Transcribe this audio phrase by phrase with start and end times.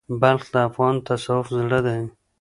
[0.21, 2.01] بلخ د افغان تصوف زړه دی.